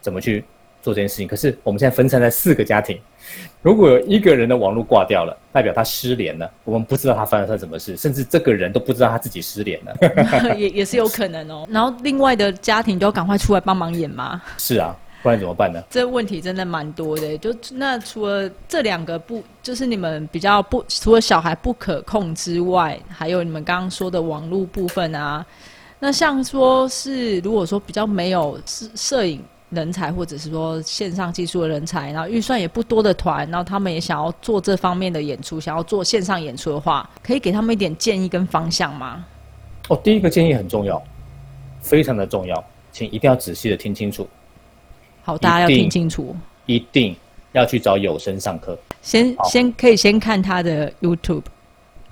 [0.00, 0.42] 怎么去
[0.80, 1.28] 做这件事情？
[1.28, 2.98] 可是我们现在分散在四个家庭。
[3.62, 9.94] 如果有一个人的网络挂掉了，代表他失联了，我们不知道他发生了什么事，甚至这个人都不知道他自己失联了，
[10.56, 11.66] 也也是有可能哦。
[11.70, 14.40] 然后另外的家庭都要赶快出来帮忙演吗？
[14.56, 15.82] 是啊，不然怎么办呢？
[15.90, 17.36] 这问题真的蛮多的。
[17.36, 25.44] 就那除了这两个不，就是你们比较不，除了小孩不可控之外，还有你们刚刚说的网络部分啊。
[25.98, 29.44] 那像说是如果说比较没有摄摄影。
[29.70, 39.24] 人才，或者是说线上技术的人才，然后预算也不多的团，然后他们也想要做这方面的演出，想要做线上演出的话，可以给他们一点建议跟方向吗？
[39.88, 41.02] 哦，第一个建议很重要，
[41.80, 44.28] 非常的重要，请一定要仔细的听清楚。
[45.22, 46.34] 好，大家要听清楚，
[46.66, 47.14] 一定
[47.52, 48.78] 要去找有声上课。
[49.02, 51.44] 先先可以先看他的 YouTube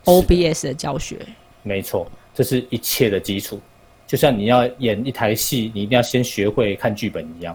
[0.05, 1.19] OBS 的教学。
[1.63, 3.61] 没错，这是一切的基础。
[4.09, 7.55] 就像你要演一台戏，你一定要先学会看剧本一样。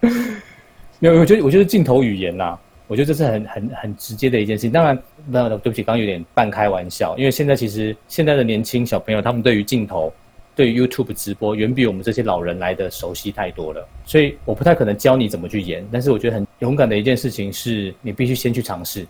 [1.00, 4.70] 没有，我觉得我觉得镜头语言呐，我觉得这是很很很直接的一件事情。
[4.70, 10.12] 当然，那对不起，刚刚有点半开玩笑，因为现在其实现在的年轻小朋友，他们对于镜头、
[10.54, 13.88] 对于 YouTube 直播，远比我们这些老人来的熟悉太多了。
[14.04, 19.06] 所以我不太可能教你怎么去演，但是我觉得很勇敢的一件事情是，你必须先去尝试。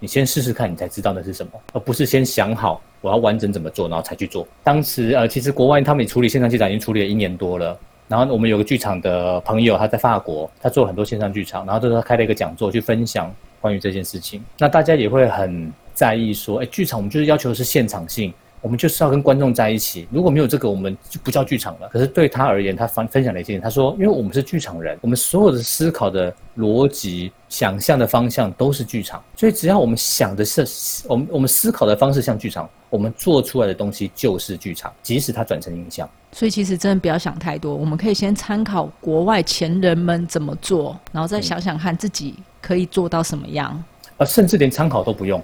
[0.00, 4.46] 你先试试看，你才知道那是什么，而不是先想好我要完整怎么做，然后才去做。
[4.62, 7.78] 当时呃，其实国外他们处理线上剧场已经处理了一年多了。
[8.06, 14.44] 然后我们有个剧场的朋友，他在法国，他做了很多线上剧场，然后就是他开了一个讲座去分享关于这件事情。
[14.58, 18.30] 那大家也会很在意说，哎，剧场我们就是要求是现场性，
[18.60, 20.06] 我们就是要跟观众在一起。
[20.10, 21.88] 如果没有这个，我们就不叫剧场了。
[21.88, 27.32] 可是对他而言，他分分享了一件，他说，因为我们是剧场人，我们所有的思考的逻辑。
[27.54, 30.66] 想象的方向都是剧场，所以只要我们想的是
[31.06, 36.10] 我们我们思考的方式像剧场，我们做出来的东西就是剧场，即使它转成影像。
[36.32, 43.84] 所以其实真的不要想太多，我们可以先参考国外前人们怎么做，然后再想想看自己可以做到什么样。
[44.16, 45.40] 呃，甚至连参考都不用，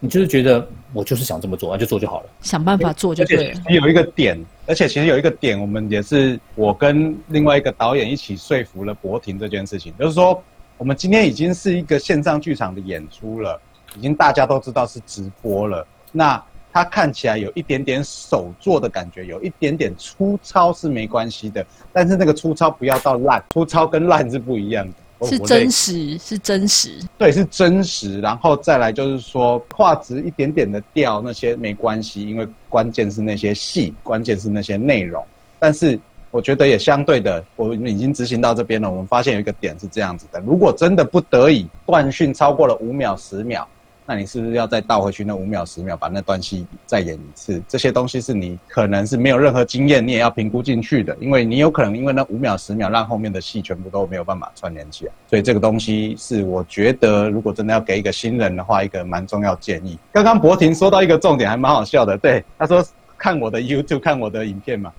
[0.00, 2.30] 你就是觉得我就是想这么做，那就做就好了。
[2.40, 3.60] 想办法做就对了。
[3.68, 10.42] 有一个点，而且其实有一个点，我们也是我跟另外一个导演一起说服了博婷这件事情，就是说
[10.78, 13.60] 我们今天已经是一个线上剧场的演出了，
[13.96, 24.94] 已经大家都知道是直播了，那它看起来有一点点手做的感觉，有一点点粗糙是没关系的，但是那个粗糙不要到烂，粗糙跟烂是不一样的。
[25.24, 26.98] 是真实，是真实。
[27.16, 35.24] 对，是真实，然后再来就是说画质一点点的掉那些没关系，因为关键是那些戏，关键是那些内容。
[35.60, 35.96] 但是
[36.32, 43.68] 我觉得也相对的，我们已经执行到这边了，我们发现有一个点是这样子的：如果真的不得已断讯超过了五秒、十秒，
[44.06, 47.62] 那你是不是要再倒回去那五秒、十秒，把那段戏再演一次？
[47.68, 55.12] 这些东西是你可能是没有任何经验，你也要评估进去的，因为你有可能因为那五秒、十秒让后面的戏全部都没有办法串联起来。
[55.28, 59.98] 所以这个东西是我觉得，如果真的要给一个新人的话，一个蛮重要建议。
[60.10, 62.82] 刚刚博婷说到一个重点，还蛮好笑的，对，他说
[63.18, 64.90] 看我的 YouTube 看我的影片嘛。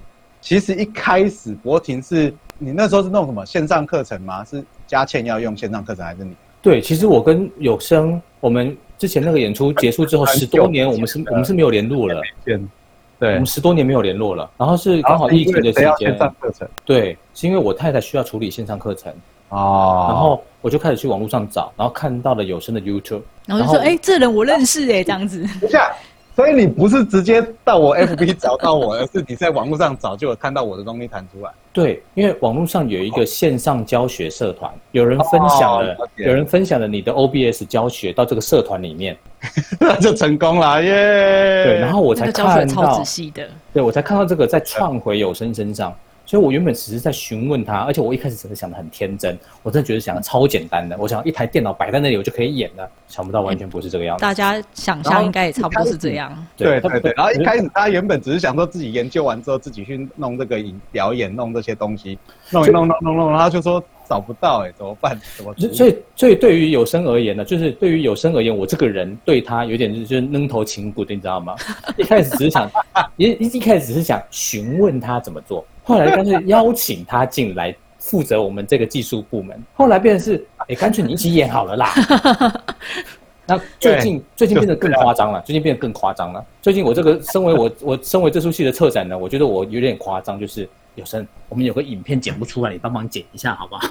[0.43, 4.43] 其实一开始博婷是你那时候是弄什么线上课程吗？
[4.43, 6.36] 是佳倩要用线上课程还是你？
[6.62, 12.62] 对，其实我跟有生，我们之前那个演出结束之后十多年，我们是我们是没有联络了，对，我
[13.19, 14.51] 对们，十多年没有联络了。
[14.58, 19.13] 然后是刚好疫情的时间谁要线，上课程对，是因为我太太需要处理线上课程，
[19.47, 25.41] 哦然后我就开始去网络上找，然后看到了有声的 YouTube，然后就说：“然后哎、这人我认识哎、这样子。
[25.62, 25.89] 等一下，
[26.36, 31.52] 所以你不是直接到我 FB 找到我， 而是你在网络上早就有看到我的东西弹出来。
[31.72, 39.17] 对，因为网络上有一个线上教学社团，有人分享了，哦了解有人分享了你的 OBS 教学到这个社团里面，
[39.80, 40.91] 那就成功了耶！
[41.65, 45.93] 对，然后我才那个教学看到超仔，细的，对我才看到这个在串回有声身上，
[46.25, 54.21] 所以我原本只是在询问他，而且我一开始只是想的很天真，我真的觉得想的超简单的，我想一台电脑摆在那里我就可以演了，想不到完全不是这个样子。
[54.21, 56.31] 大家想象应该也差不多是这样。
[56.55, 62.17] 对对对，然后一开始始他原本只是想说自己研究完之后自己去弄这个影表演，弄这些东西，
[62.51, 65.17] 弄一弄弄弄弄，然后就说找不到哎、怎么办？
[65.38, 65.53] 怎么？
[65.55, 71.55] 所以，所以对于有声而言呢，就是对于有声而言，我这个人对他有点就是扔头情骨的，你知道吗？
[71.97, 72.69] 一开始只是想，
[73.17, 81.93] 一一一开始只是想询问他怎么做，后来干脆邀请他进来负责我们这个技术部门，后来变成是，哎，干脆你一起演好了啦。
[83.46, 86.43] 那最近最近变得更夸张了，最近变得更夸张了。
[86.62, 93.86] 最近我这个身为我我身为这出戏的策展呢，我觉得我有点夸张，就是有声，我们有个影片剪不出来，你帮忙剪一下好不好？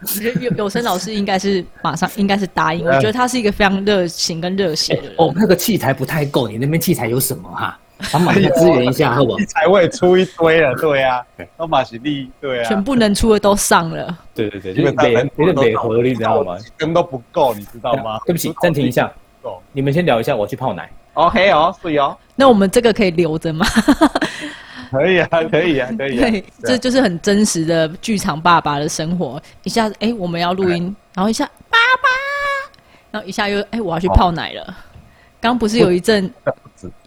[0.00, 5.14] 我觉得有有声老师应该是马上应该是答应，我觉得他是一个非常热情跟热血的人。
[5.18, 9.46] 哦，那个器材不太够，你那边器材有什么哈、帮忙一下支援一下，好不好题？
[9.46, 11.24] 材我也出一堆了，对啊，
[11.56, 16.56] 都马喜力，对啊，全部能出的都上了，对对对，就是基本上美有点美合，你知道吗？
[16.76, 18.18] 根本都不够，你知道吗？
[18.26, 19.12] 对不起，暂停一下。
[19.72, 20.90] 你们先聊一下，我去泡奶。
[21.14, 23.66] OK 哦，是哦，那我们这个可以留着吗？
[24.90, 26.30] 可以啊，可以啊，可以啊。
[26.30, 29.40] 对，这就是很真实的剧场爸爸的生活。
[29.64, 32.08] 一下子哎、我们要录音，然后一下爸爸，
[33.10, 34.74] 然后一下又哎、我要去泡奶了。
[35.44, 36.32] 刚不是有一阵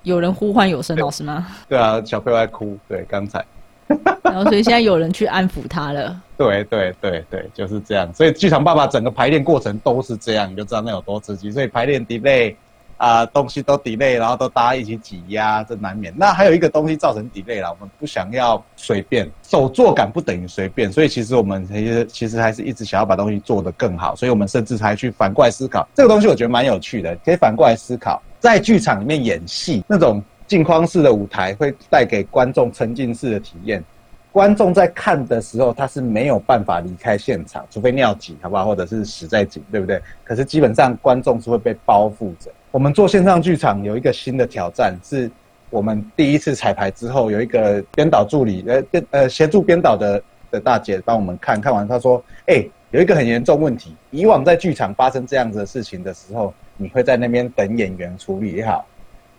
[0.04, 1.47] 有人呼唤有声老师吗？
[1.67, 3.43] 对啊，小朋友在哭，对，刚才。
[4.21, 6.15] 然后所以现在有人去安抚他了。
[6.38, 8.13] 对对对对，就是这样。
[8.13, 11.50] 所以剧场爸爸整个排练过程都是这样，你就知道那有多刺激。
[11.50, 12.54] 所以排练 delay
[12.98, 16.12] 啊、东西都 delay，然后都大家一起挤压，这难免。
[16.18, 33.84] 那还有一个东西造成 delay 啦，我们不想要随便，手作感不等于随便，所以其实我们其实其实还是一直想要把东西做得更好，所以我们甚至还去反过来思考这个东西，我觉得蛮有趣的，可以反过来思考，在剧场里面演戏那种镜框式的舞台会带给观众沉浸式的体验。
[34.32, 38.66] 观众在看的时候，他是没有办法离开现场，除非尿急，好不好？
[38.66, 40.00] 或者是屎在井，对不对？
[40.24, 42.52] 可是基本上观众是会被包覆着。
[42.78, 45.32] 我们做线上剧场有一个新的挑战，是
[45.72, 58.86] 我们第一次彩排之后，有一个编导助理，呃，编呃协助编导的的大姐帮我们看看完，她说：“哎、有一个很严重问题，以往在剧场发生这样子的事情的时候，你会在那边等演员处理也好。”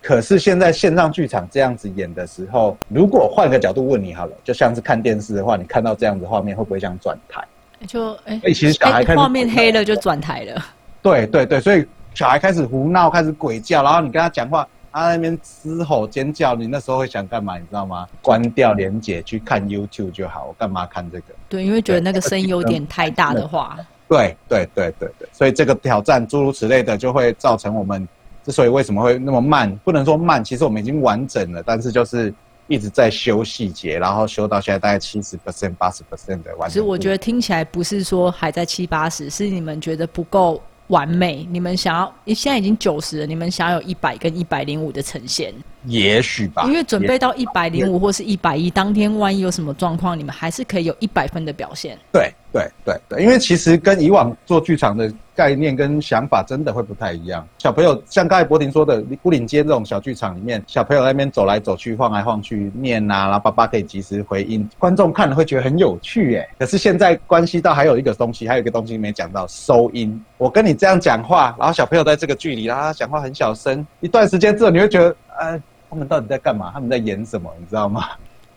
[0.03, 7.41] 可是现在线上剧场这样子演的时候，如果换个角度问你好了，就像是看电视的话，你看到这样子画面会不会想转台？
[7.87, 10.65] 就哎所以其实小孩哎看画面黑了就转台了，
[11.01, 11.85] 对对对，所以
[12.19, 17.57] 小孩开始胡闹，开始鬼叫，然后你跟他讲话，他在那边嘶吼尖叫，你那时候会想干嘛？
[17.57, 18.05] 你知道吗？
[18.21, 21.27] 关掉连接去看 YouTube 就好，我干嘛看这个？
[21.47, 23.77] 对，因为觉得那个声音有点太大的话，
[24.09, 28.05] 对对对对对，所以这个挑战诸如此类的，就会造成我们
[28.43, 32.33] 之所以为什么会那么慢，不能说慢，其实我们已经完整了，但是就是
[32.67, 36.71] 一直在修细节，然后修到现在大概七十 percent、八十 percent 的完成。
[36.71, 45.53] 其实我觉得听起来不是说还在七八十，是你们觉得不够完美，你们想要现在已经九十了，你们想要有一百跟一百零五的呈现。
[45.85, 51.97] 也许吧，因为准备到一百零五或是一百一，当天万一有什么状况，你们还是可以有一百分的表现。
[52.11, 57.47] 对对对对，因为其实跟以往做剧场的概念跟想法真的会不太一样。
[57.59, 66.49] 小朋友像刚才柏婷说的，孤岭街这种小剧场里面，小朋友在那边走来走去、晃来晃去、念啊，然后爸爸可以及时回应，观众看了会觉得很有趣耶。
[66.57, 70.23] 可是现在关系到还有一个东西，还有一个东西没讲到，收音。
[70.37, 75.61] 我跟你这样讲话，然后小朋友在这个距离，然后他讲话很小声，一段时间之后，你会觉得，呃。
[75.91, 76.69] 他们到底在干嘛？
[76.71, 77.51] 他们在演什么？
[77.59, 78.09] 你知道吗？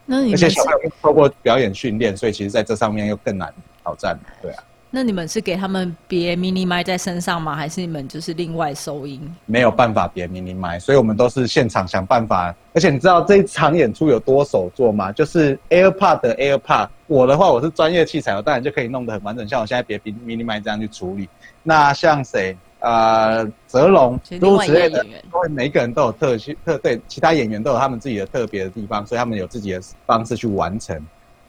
[0.05, 3.50] 那你而且小朋友透过表演训练，所以其实在这上面又更难
[3.83, 4.18] 挑战。
[4.40, 4.62] 对啊。
[4.95, 7.57] 那你们是给他们别 mini 麦在身上吗？
[7.57, 9.21] 还是你们就是另外收音？
[9.47, 12.55] 没有办法别 mini 麦，所以我们都是现场想办法。
[12.75, 15.11] 而且你知道这一场演出有多手做吗？
[15.11, 16.88] 就是 AirPod 的 AirPod。
[17.07, 19.49] 我的话，我是专业器材，我当然就可以弄得很完整。
[19.49, 21.27] 像我现在别 mini 麦这样去处理。
[21.62, 22.55] 那像谁？
[22.81, 31.01] 呃，泽龙诸此类的，因为每个人都有特性特对，其他演员都有他们自己的特别的地方，所以他们有自己的方式去完成。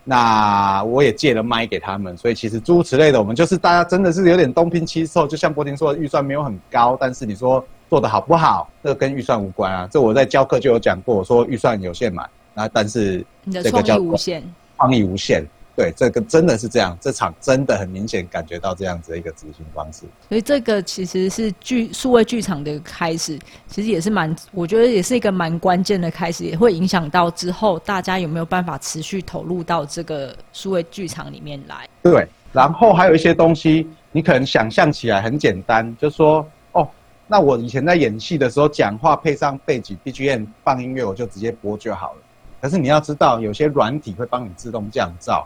[0.03, 5.25] 那我也借了麦给他们，所以其实诸此类的，我们就是大家真的是有点东拼西凑。
[5.25, 9.87] 就像波婷说的，预算没有很高，但是你说做的好不好，这跟预算无关啊。
[9.91, 14.43] 这我在教课就有讲过，我说预算有限嘛，那但是这个叫无限，
[14.77, 15.45] 创意无限。
[15.75, 20.03] 对，这个真的是这样，这场真的很明显感觉到这样子的一个执行方式。
[20.29, 31.89] 所以这个其实是剧数位剧场的开始，其实也是蛮，我觉得也是一个蛮关键的开始，也会影响到之后大家有没有办法持续投入到这个数位剧场里面来。
[32.03, 36.87] 对，然后还有一些东西，你可能想象起来很简单，就说哦，
[37.25, 42.19] 那我以前在演戏的时候讲话配上背景 BGM 放音乐，我就直接播就好了。
[42.61, 45.43] 可是你要知道，有些软体会帮你自动降噪。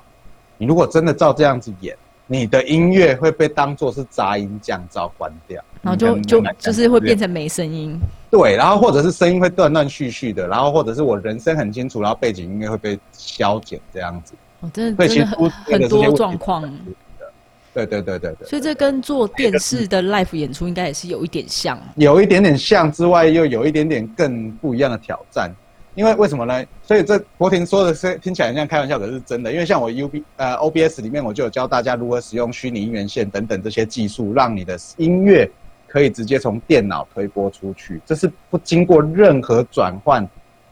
[0.58, 8.00] 你如果真的照这样子演，你的音乐会被当做是杂音降噪关掉，然后就就就是会变成没声音。
[8.30, 14.34] 对，然后或者是声音会断断续续的，然后或者是我人声很清楚，然后背景音乐会被消减这样子。
[14.60, 16.62] 哦，真的真的很很多状况。
[17.74, 18.48] 对对对对对。
[18.48, 21.80] 所以这跟做电视的 live 演出应该也是有一点像。
[21.96, 25.50] 有一点点像之外，又有一点点更不一样的挑战。
[25.97, 26.63] 因为为什么呢？
[26.83, 29.51] 所以这博婷说的是听起来像开玩笑，可是真的。
[29.51, 35.49] 因为像我 U B 呃 O B S 里面，我就有教大家如何使用虚拟音源线等等这些技术，让你的音乐
[35.88, 40.23] 可以直接从电脑推播出去，这是不经过任何转换、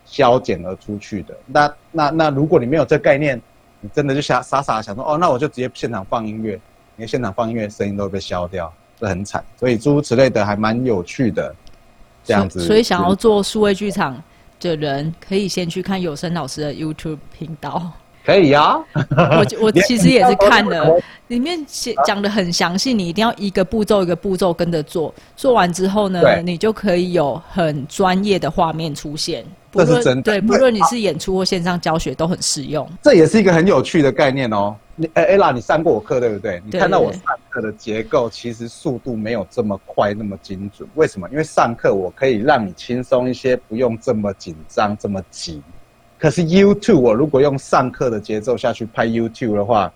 [0.05, 1.35] 消减而出去的。
[1.47, 3.41] 那那那，如果你没有这概念，
[3.81, 6.59] 你真的就傻傻傻想说，哦，那我就直接现场放音乐，
[6.95, 9.43] 你现场放音乐声音都会被消掉，这很惨。
[9.57, 11.55] 所以诸如此类的还蛮有趣的，
[12.23, 12.59] 这样子。
[12.59, 14.21] 所以想要做数位剧场。
[14.59, 17.91] 的人可以先去看有声老师的 YouTube 频道，
[18.25, 18.77] 可以呀。
[18.93, 29.45] 我我 其实也是看了，里面写讲的很详细，你一定要一个步骤一个步骤跟着做，做完之后呢，你就可以有很专业的画面出现。
[29.75, 32.87] 这是真的，对，不论你是演出或线上教学都很适用。
[33.01, 34.75] 这也是一个很有趣的概念哦。
[34.95, 36.61] 你哎，ella，你上过我课对不对？
[36.63, 40.87] 你看到我上课的结构，其实速度没有这么快，那么精准。
[40.95, 41.27] 为什么？
[41.29, 45.61] 因为上课我可以让你轻松一些，不用这么紧张，这么急。
[46.17, 49.91] 可是 YouTube，我如果用上课的节奏下去拍 YouTube 的话，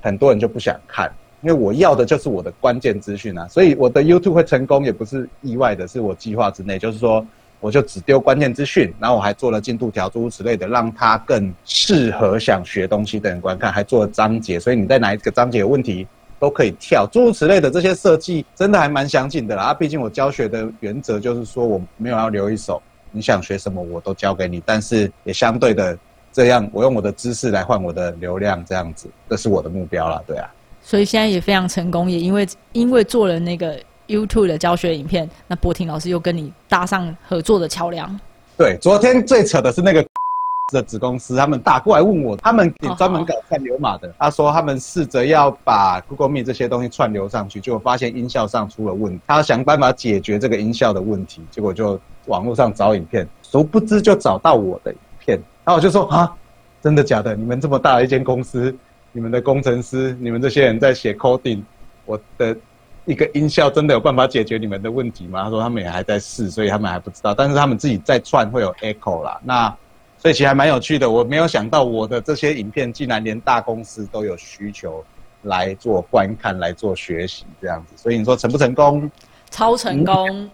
[0.00, 3.46] 很多人就不想看，因为我要的就是我的关键资讯啊。
[3.48, 6.78] 所以我的 YouTube 会成功，也不是意外的，是我计划之内。
[6.78, 7.24] 就是说。
[7.62, 16.04] 我就只丢关键资讯，然后我还做了进度条，诸如此类的，让它更适合想学东西的人观看，还做了章节，所以你在哪一个章节有问题
[16.40, 19.66] 都可以跳，诸如此类的这些设计真的还蛮详尽的啦。
[19.66, 25.96] 啊，毕竟我教学的原则就是说我没有要留一手，你想学什么我都教给你，但是也相对的
[26.32, 30.50] 这样，我用我的知识来换我的流量，这样子，这是我的目标了，对啊。
[30.82, 33.78] 所以现在也非常成功，也因为因为做了那个。
[34.12, 38.20] YouTube 的教学影片，那博婷老师又跟你搭上合作的桥梁。
[38.56, 40.04] 对，昨天最扯的是那个
[40.72, 44.14] 的子公司，他们打过来问我，他们也专门搞串流码的。
[44.18, 55.38] 他说他们试着要把 Google Meet 这些东西串流上去，结果发现音效上出了问题，他想办法解决这个音效的问题，结果就网络上找影片，殊不知就找到我的影片。
[55.64, 56.32] 然后我就说啊，
[56.80, 57.34] 真的假的？
[57.34, 58.74] 你们这么大的一间公司，
[59.12, 61.62] 你们的工程师，你们这些人在写 coding，
[62.04, 62.56] 我的。
[63.04, 65.44] 一个音效真的有办法解决你们的问题吗？
[65.44, 67.34] 他说他们也还在试，所以他们还不知道。
[67.34, 69.74] 但是他们自己在串会有 echo 啦，那
[70.18, 71.10] 所以其实还蛮有趣的。
[71.10, 75.04] 我没有想到我的这些影片竟然连大公司都有需求
[75.42, 77.94] 来做观看、来做学习这样子。
[77.96, 79.10] 所以你说成不成功？
[79.50, 80.48] 超成功，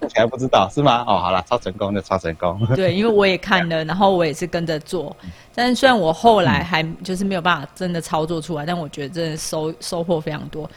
[0.00, 1.02] 目前还不知道是吗？
[1.08, 2.60] 哦，好了，超成功就超成功。
[2.76, 5.16] 对，因为我也看了， 然后我也是跟着做。
[5.54, 10.68] 但是虽然我后来还就是没有办法真的操作出来，但我觉得真的收收获非常多。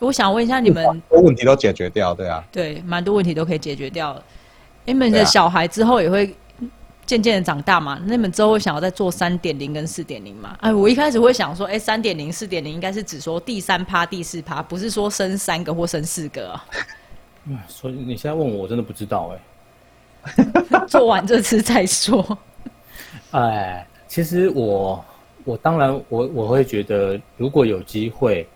[0.00, 2.42] 我想问一下你们，问题都解决掉，对啊？
[2.50, 4.20] 对，蛮多问题都可以解决掉。
[4.84, 6.34] 你们的小孩之后也会
[7.04, 8.00] 渐渐的长大嘛？
[8.06, 10.56] 那你们之后会想要再做三点零跟四点零嘛？
[10.60, 16.64] 哎，我一开始会想说，哎，三点零、四点零应该是只说第三趴、第四趴，不是说生三个或生四个啊。
[17.68, 19.40] 所以你现在问我，我真的不知道哎。
[20.88, 22.38] 做完这次再说。
[23.32, 25.04] 哎，其实我
[25.44, 28.46] 我当然我我会觉得，如果有机会，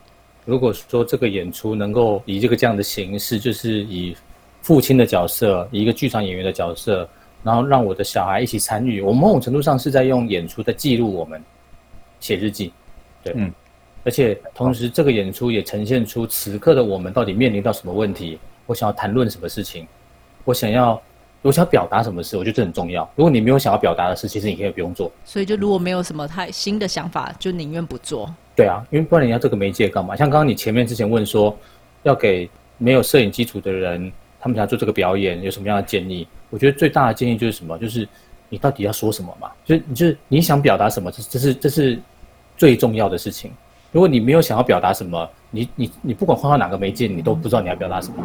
[0.45, 4.17] 如果说这个演出能够以这个这样的形式，就是以
[4.63, 7.09] 父亲的角色，一个剧场演员的角色，
[7.43, 11.43] 然后让我的小孩一起参与，我某种程度上是在用演出在记录我们
[12.21, 12.73] 写日记，
[13.23, 13.53] 对，嗯，
[14.05, 19.87] 而且同时这个演出也呈现出此刻的我们到底面临到什么问题，我想要谈论什么事情，
[20.45, 21.01] 我想要。
[21.45, 23.07] 我想表达什么事，我觉得这很重要。
[23.15, 25.13] 如果你没有想要表达的事，其实你可以不用做。
[25.27, 28.35] 所以，就如果没有什么太新的想法，就宁愿不做。
[28.57, 30.17] 对啊，因为不然你要这个媒介干嘛？
[30.17, 31.55] 像刚刚你前面之前问说，
[32.03, 36.27] 要给没有摄影基础的人，他们想做这个表演，有什么样的建议？
[36.49, 37.77] 我觉得最大的建议就是什么？
[37.79, 38.09] 就是
[38.49, 39.51] 你到底要说什么嘛？
[39.67, 41.13] 就是你就是你想表达什么？
[41.13, 42.01] 这这是这是
[42.57, 43.51] 最重要的事情。
[43.95, 48.17] 如果你没有想要表达什么，你你你不管换到哪个媒介，你都不知道你要表达什么。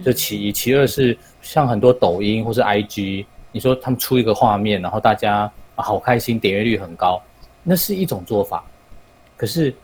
[0.00, 7.20] 这其一，其二是像很多抖音或是 IG，你说他们出一个画面，然后大家好开心，点阅率很高，
[7.64, 8.64] 那是一种做法。
[9.36, 9.74] 可是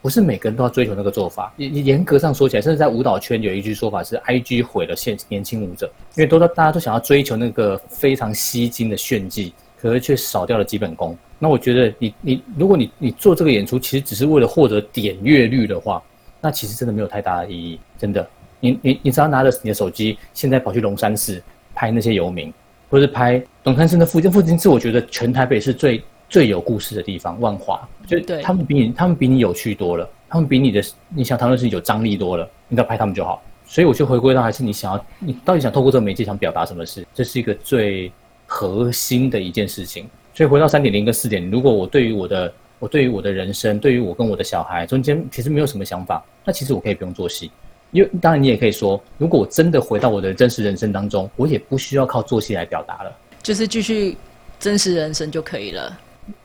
[0.00, 1.52] 不是每个人都要追求那个做法。
[1.56, 9.52] 严严格上说起来，甚至在舞蹈圈有一句说法是：IG 毁了现年轻舞者，因为都大家都想要追求那个非常吸睛的炫技，
[9.86, 11.16] 可是却少掉了基本功。
[11.38, 16.02] 那我觉得，你你如果你你做这个演出，其实只是为了获得点阅率的话，
[16.40, 17.78] 那其实真的没有太大的意义。
[17.96, 18.26] 真的，
[18.58, 21.40] 你你你只要拿着你的手机，现在跑去龙山寺
[21.74, 22.52] 拍那些游民，
[22.90, 27.40] 或是拍龙山寺的附近，附近是我觉得全台北是最最有故事的地方。
[27.40, 33.42] 万华，就他们比你他们比你有趣多了，他们比你的你想谈论事情有张力多了，你只要拍他们就好。
[33.68, 37.04] 所以我就回归到还是你想要，你到底想透过这个媒介想表达什么事？
[37.12, 38.10] 这是一个最
[38.56, 40.08] 核心的一件事情。
[40.32, 47.50] 所以回到三点零跟四点零，如果我对于我的我对于我的人生，对于我跟我的小孩中间其实没有什么想法，那其实我可以不用做戏，
[47.90, 54.16] 因为当然你也可以说，如果我真的回到我的真实人生当中，我也不需要靠做戏来表达了，就是继续
[54.58, 55.98] 真实人生就可以了。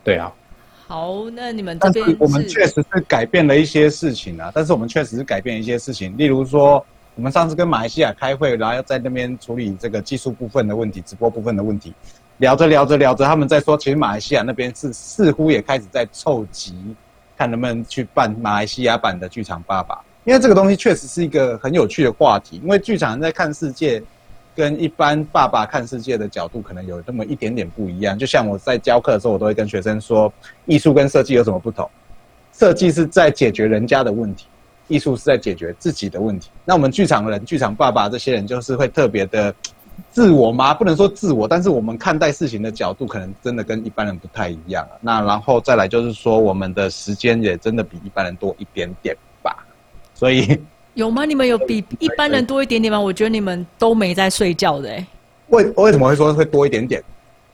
[0.03, 0.32] 对啊。
[0.88, 6.86] 好，那你们这边我们确实是改变了一些事情啊，但是我们确实是改变一些事情，例如说
[7.16, 11.93] 我们上次跟马来西亚开会，然后在那边处理这个技术部分的问题，直播部分的问题。
[12.38, 16.95] 聊着聊着聊着，他们在说，其实马来西亚那边是似乎也开始在凑集，
[17.38, 20.01] 看能不能去办马来西亚版的剧场爸爸。
[20.24, 22.59] 因为这个东西确实是一个很有趣的话题。
[22.64, 24.01] 因为剧场在看世界，
[24.55, 28.18] 跟一般爸爸看世界的角度可能有那么一点点不一样。
[28.18, 30.32] 就像我在教课的时候，我都会跟学生说，
[30.66, 31.89] 艺术跟设计有什么不同？
[32.53, 34.45] 设计是在解决人家的问题，
[34.91, 36.49] 艺术是在解决自己的问题。
[36.65, 39.53] 那我们剧场人、剧场爸爸这些人，就是会特别的。
[40.09, 40.73] 自我吗？
[40.73, 44.97] 不能说自我，但是我们看待事情的角度可能真的跟一般人不太一样啊。
[44.99, 49.55] 那然后再来就是说，我们的时间也真的比一般人多一点点吧。
[50.13, 50.59] 所以
[50.95, 51.23] 有吗？
[51.23, 52.99] 你们有比一般人多一点点吗？
[52.99, 55.07] 我觉得你们都没在睡觉的哎。
[55.47, 57.01] 为为什么会说会多一点点？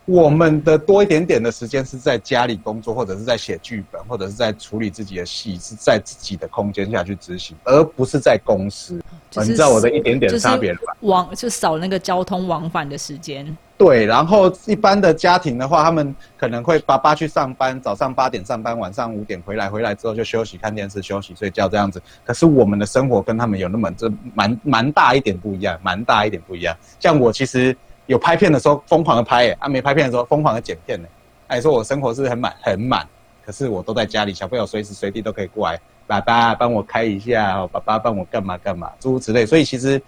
[0.07, 9.01] 我们的多一点点的时间是在家里工作，或者是在写剧本，或者是在处理自己的戏，是在自己的空间下去执行，而不是在公司。
[9.35, 10.95] 你知道我的一点点差别了吧？
[11.01, 13.45] 往就少那个交通往返的时间。
[13.77, 22.01] 对，然后一般的家庭的话，他们可能会爸爸去上班，早上八点上班，晚上五点回来，回来之后就休息、看电视、休息、睡觉这样子。
[22.23, 26.73] 可是我们的生活跟他们有那么这蛮蛮大一点不一样，蛮大一点不一样。
[26.97, 27.75] 像我其实。
[28.07, 31.07] 有拍片的时候疯狂的拍，啊没拍片的时候疯狂的剪片呢。
[31.47, 33.07] 哎，说我生活是很满很满，
[33.45, 39.45] 可是我都在家里，小朋友随时随地都可以过来，爸爸帮我开一下，爸爸帮我干嘛干嘛，诸如此类。
[39.45, 40.01] 所以其实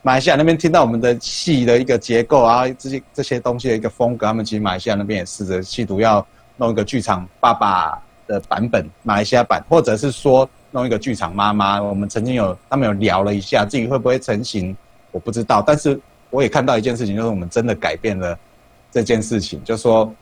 [0.00, 6.26] 马来西亚那边听到我们的戏的一个结构啊，这些这些东西的一个风格，他们其实马来西亚那边也试着企图要
[6.56, 11.82] 弄一个剧场爸爸的版本，马来西亚版，或者是说弄一个剧场妈妈。
[11.82, 14.74] 我们曾经有他们有聊了一下，至于会不会成型，
[15.10, 15.98] 我不知道，但是。
[16.36, 18.38] 我也看到一件事情，就是我们真的改变了
[18.90, 20.12] 这件事情，就说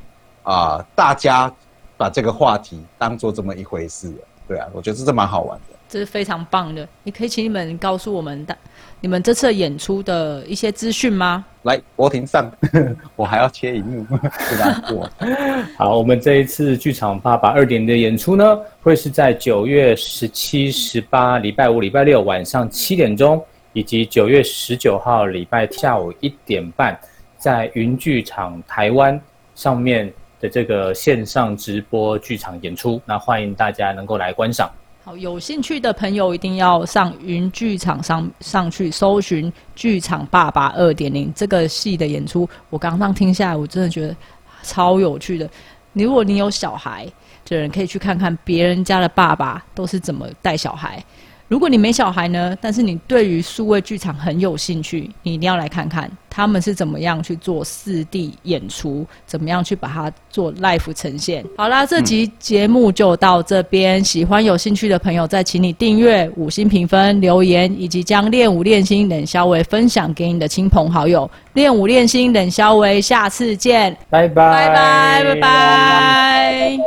[0.44, 1.52] 啊，大家
[1.96, 4.14] 把这个话题当做这么一回事，
[4.46, 5.74] 对啊，我觉得这蛮好玩的。
[5.88, 6.88] 这是非常棒的。
[7.02, 8.56] 你可以请你们告诉我们的
[9.00, 11.44] 你们这次演出的一些资讯吗？
[11.62, 12.50] 来，博庭上，
[13.16, 14.06] 我还要切一幕，
[14.50, 14.82] 对吧？
[14.92, 15.10] 我
[15.76, 23.44] 好，我们这一次剧场爸爸二点的演出呢，会是在九月十七、十八，礼拜五、礼拜六晚上七点钟，
[23.74, 26.98] 以及九月十九号礼拜下午一点半，
[27.36, 29.20] 在云剧场台湾
[29.54, 30.10] 上面
[30.40, 33.02] 的这个线上直播剧场演出。
[33.04, 34.70] 那欢迎大家能够来观赏。
[35.02, 42.48] 好，有兴趣的朋友一定要上云剧场上上去搜寻《剧场爸爸二点零》这个戏的演出。
[42.70, 44.16] 我刚刚听下来，我真的觉得
[44.62, 45.50] 超有趣的。
[45.92, 47.06] 如果你有小孩
[47.44, 51.04] 的人，可以去看看别人家的爸爸都是怎么带小孩。
[51.49, 61.45] 如果你没小孩呢，但是你对于数位剧场很有兴趣，你一定要来看看他们是怎么样去做四 D 演出，怎么样去把它做 live 呈现。
[61.57, 64.03] 好啦，这集节目就到这边。
[64.03, 71.30] 喜欢有兴趣的朋友，再请你订阅、五星评分、留言，以及将练舞练心冷肖维分享给你的亲朋好友。
[71.53, 76.78] 练舞练心冷肖维，下次见，拜拜拜拜拜拜拜。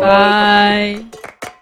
[0.00, 1.57] 拜。